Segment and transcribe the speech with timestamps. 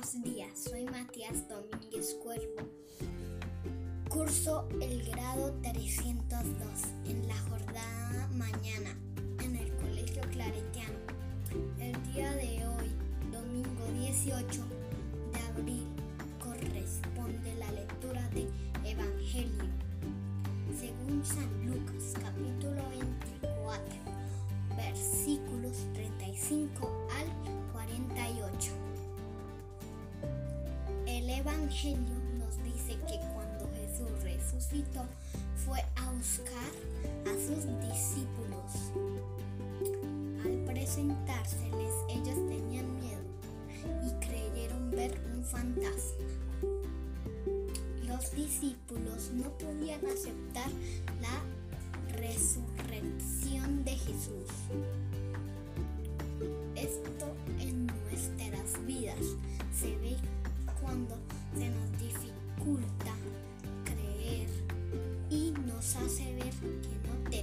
[0.00, 2.66] Buenos días, soy Matías Domínguez Cuervo.
[4.08, 6.54] Curso el grado 302
[7.04, 8.96] en la jornada mañana
[9.44, 10.98] en el Colegio Claretiano.
[11.78, 12.90] El día de hoy,
[13.30, 14.42] domingo 18
[15.34, 15.86] de abril,
[16.42, 18.48] corresponde la lectura de
[18.90, 19.64] Evangelio
[20.80, 23.84] según San Lucas, capítulo 24,
[24.78, 26.99] versículos 35
[31.70, 35.04] Evangelio nos dice que cuando Jesús resucitó
[35.54, 36.72] fue a buscar
[37.26, 38.90] a sus discípulos.
[40.44, 43.22] Al presentárseles ellos tenían miedo
[44.04, 46.26] y creyeron ver un fantasma.
[48.04, 50.70] Los discípulos no podían aceptar
[51.20, 51.40] la
[52.18, 54.48] resurrección de Jesús.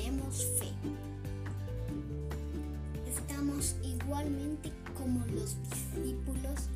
[0.00, 0.68] Tenemos fe.
[3.06, 6.68] Estamos igualmente como los discípulos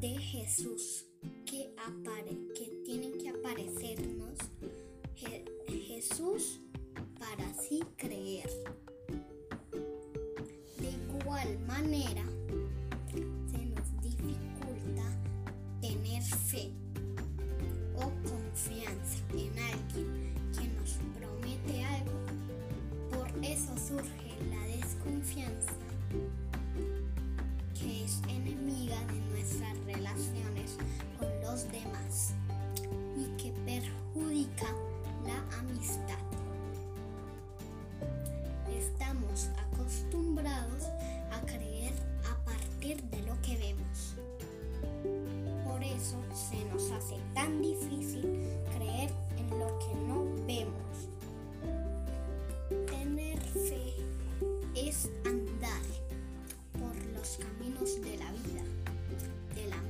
[0.00, 1.06] de Jesús
[1.44, 4.38] que, apare que tienen que aparecernos
[5.16, 5.44] Je
[5.86, 6.60] Jesús
[7.18, 8.48] para así creer.
[10.78, 12.24] De igual manera,
[27.78, 30.76] que es enemiga de nuestras relaciones
[31.18, 32.34] con los demás
[33.16, 34.66] y que perjudica
[35.24, 36.18] la amistad.
[38.68, 40.84] Estamos acostumbrados
[41.32, 41.92] a creer
[42.30, 44.16] a partir de lo que vemos.
[45.64, 48.09] Por eso se nos hace tan difícil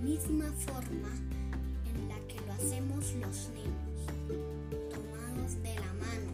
[0.03, 1.11] misma forma
[1.85, 4.01] en la que lo hacemos los niños,
[4.91, 6.33] tomados de la mano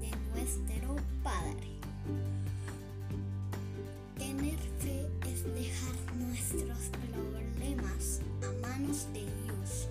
[0.00, 1.68] de nuestro Padre.
[4.16, 6.78] Tener fe es dejar nuestros
[7.12, 9.88] problemas a manos de Dios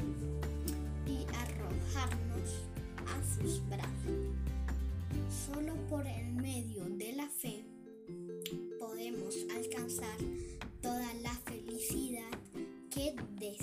[1.05, 2.66] y arrojarnos
[3.05, 4.34] a sus brazos.
[5.45, 7.66] Solo por el medio de la fe
[8.79, 10.17] podemos alcanzar
[13.16, 13.62] toda la felicidad que deseamos.